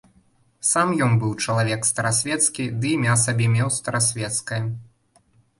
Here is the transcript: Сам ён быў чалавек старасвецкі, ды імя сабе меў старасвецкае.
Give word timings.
Сам 0.69 0.93
ён 1.05 1.13
быў 1.23 1.35
чалавек 1.47 1.85
старасвецкі, 1.91 2.63
ды 2.81 2.95
імя 2.97 3.15
сабе 3.25 3.45
меў 3.57 3.73
старасвецкае. 3.79 4.61